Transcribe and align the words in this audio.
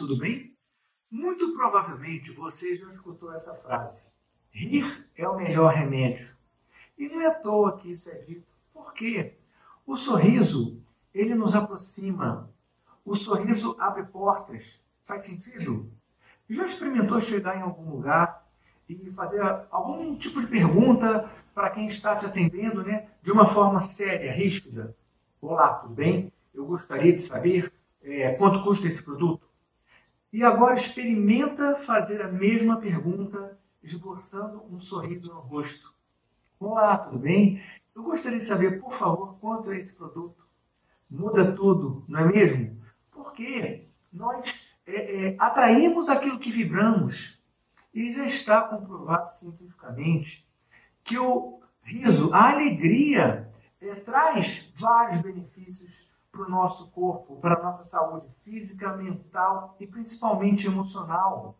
tudo 0.00 0.16
bem? 0.16 0.56
Muito 1.10 1.52
provavelmente 1.52 2.32
você 2.32 2.74
já 2.74 2.88
escutou 2.88 3.34
essa 3.34 3.54
frase. 3.54 4.10
Rir 4.50 5.06
é 5.14 5.28
o 5.28 5.36
melhor 5.36 5.74
remédio. 5.74 6.34
E 6.96 7.06
não 7.06 7.20
é 7.20 7.26
à 7.26 7.34
toa 7.34 7.76
que 7.76 7.90
isso 7.90 8.08
é 8.08 8.14
dito. 8.14 8.56
Por 8.72 8.94
quê? 8.94 9.36
O 9.86 9.98
sorriso, 9.98 10.80
ele 11.12 11.34
nos 11.34 11.54
aproxima. 11.54 12.50
O 13.04 13.14
sorriso 13.14 13.76
abre 13.78 14.04
portas. 14.04 14.82
Faz 15.04 15.26
sentido? 15.26 15.92
Já 16.48 16.64
experimentou 16.64 17.20
chegar 17.20 17.58
em 17.58 17.62
algum 17.62 17.90
lugar 17.90 18.48
e 18.88 19.10
fazer 19.10 19.42
algum 19.70 20.16
tipo 20.16 20.40
de 20.40 20.46
pergunta 20.46 21.30
para 21.54 21.68
quem 21.68 21.86
está 21.86 22.16
te 22.16 22.24
atendendo, 22.24 22.82
né? 22.82 23.10
De 23.22 23.30
uma 23.32 23.46
forma 23.46 23.82
séria, 23.82 24.32
ríspida. 24.32 24.96
Olá, 25.42 25.74
tudo 25.74 25.92
bem? 25.92 26.32
Eu 26.54 26.64
gostaria 26.64 27.12
de 27.12 27.20
saber 27.20 27.70
é, 28.02 28.32
quanto 28.32 28.62
custa 28.62 28.88
esse 28.88 29.04
produto. 29.04 29.49
E 30.32 30.44
agora 30.44 30.76
experimenta 30.76 31.74
fazer 31.78 32.22
a 32.22 32.28
mesma 32.28 32.76
pergunta, 32.76 33.58
esboçando 33.82 34.62
um 34.70 34.78
sorriso 34.78 35.34
no 35.34 35.40
rosto. 35.40 35.92
Olá, 36.60 36.98
tudo 36.98 37.18
bem? 37.18 37.60
Eu 37.92 38.04
gostaria 38.04 38.38
de 38.38 38.44
saber, 38.44 38.78
por 38.78 38.92
favor, 38.92 39.40
quanto 39.40 39.72
é 39.72 39.76
esse 39.76 39.96
produto. 39.96 40.46
Muda 41.10 41.50
tudo, 41.50 42.04
não 42.06 42.20
é 42.20 42.24
mesmo? 42.26 42.80
Porque 43.10 43.88
nós 44.12 44.64
é, 44.86 45.30
é, 45.30 45.36
atraímos 45.36 46.08
aquilo 46.08 46.38
que 46.38 46.52
vibramos. 46.52 47.42
E 47.92 48.12
já 48.12 48.24
está 48.24 48.62
comprovado 48.62 49.32
cientificamente 49.32 50.48
que 51.02 51.18
o 51.18 51.60
riso, 51.82 52.32
a 52.32 52.52
alegria, 52.52 53.52
é, 53.80 53.96
traz 53.96 54.70
vários 54.76 55.20
benefícios 55.22 56.08
para 56.40 56.46
o 56.46 56.50
nosso 56.50 56.90
corpo, 56.90 57.36
para 57.36 57.58
a 57.58 57.62
nossa 57.62 57.84
saúde 57.84 58.26
física, 58.42 58.96
mental 58.96 59.76
e 59.78 59.86
principalmente 59.86 60.66
emocional. 60.66 61.58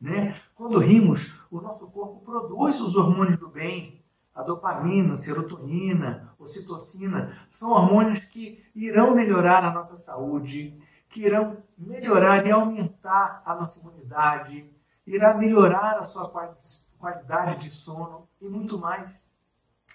Né? 0.00 0.40
Quando 0.54 0.78
rimos, 0.78 1.32
o 1.50 1.60
nosso 1.60 1.90
corpo 1.90 2.20
produz 2.24 2.80
os 2.80 2.94
hormônios 2.94 3.36
do 3.38 3.48
bem, 3.48 4.00
a 4.32 4.42
dopamina, 4.42 5.14
a 5.14 5.16
serotonina, 5.16 6.32
ocitocina, 6.38 7.36
são 7.50 7.72
hormônios 7.72 8.24
que 8.24 8.64
irão 8.74 9.14
melhorar 9.14 9.64
a 9.64 9.72
nossa 9.72 9.96
saúde, 9.96 10.78
que 11.08 11.22
irão 11.22 11.58
melhorar 11.76 12.46
e 12.46 12.52
aumentar 12.52 13.42
a 13.44 13.54
nossa 13.56 13.80
imunidade, 13.80 14.70
irá 15.04 15.34
melhorar 15.34 15.98
a 15.98 16.04
sua 16.04 16.30
qualidade 16.96 17.64
de 17.64 17.70
sono 17.70 18.28
e 18.40 18.48
muito 18.48 18.78
mais. 18.78 19.28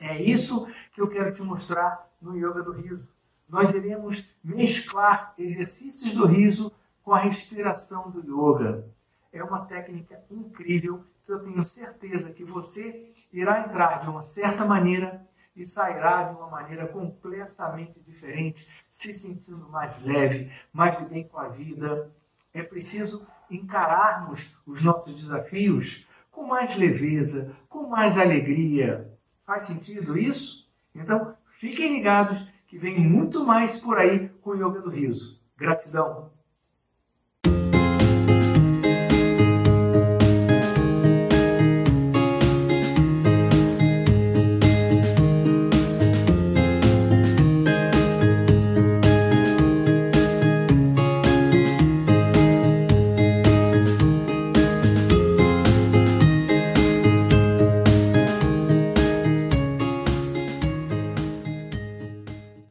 É 0.00 0.20
isso 0.20 0.66
que 0.92 1.00
eu 1.02 1.10
quero 1.10 1.32
te 1.32 1.42
mostrar 1.42 2.10
no 2.20 2.34
Yoga 2.34 2.62
do 2.62 2.72
Riso 2.72 3.12
nós 3.48 3.74
iremos 3.74 4.30
mesclar 4.42 5.34
exercícios 5.38 6.14
do 6.14 6.26
riso 6.26 6.72
com 7.02 7.12
a 7.12 7.18
respiração 7.18 8.10
do 8.10 8.20
yoga. 8.20 8.86
É 9.32 9.42
uma 9.42 9.64
técnica 9.66 10.22
incrível 10.30 11.04
que 11.24 11.32
eu 11.32 11.42
tenho 11.42 11.62
certeza 11.62 12.32
que 12.32 12.44
você 12.44 13.12
irá 13.32 13.60
entrar 13.66 14.00
de 14.00 14.08
uma 14.08 14.22
certa 14.22 14.64
maneira 14.64 15.26
e 15.54 15.64
sairá 15.64 16.24
de 16.24 16.36
uma 16.36 16.48
maneira 16.48 16.86
completamente 16.86 18.00
diferente, 18.00 18.66
se 18.90 19.12
sentindo 19.12 19.68
mais 19.68 20.00
leve, 20.02 20.50
mais 20.72 20.98
de 20.98 21.04
bem 21.04 21.26
com 21.28 21.38
a 21.38 21.48
vida. 21.48 22.10
É 22.54 22.62
preciso 22.62 23.26
encararmos 23.50 24.54
os 24.66 24.82
nossos 24.82 25.14
desafios 25.14 26.06
com 26.30 26.46
mais 26.46 26.74
leveza, 26.76 27.54
com 27.68 27.86
mais 27.86 28.16
alegria. 28.18 29.12
Faz 29.44 29.64
sentido 29.64 30.16
isso? 30.16 30.66
Então, 30.94 31.36
fiquem 31.50 31.94
ligados 31.94 32.46
que 32.72 32.78
vem 32.78 32.98
muito 32.98 33.44
mais 33.44 33.76
por 33.76 33.98
aí 33.98 34.30
com 34.40 34.52
o 34.52 34.54
Yoga 34.54 34.80
do 34.80 34.88
Riso. 34.88 35.38
Gratidão! 35.58 36.30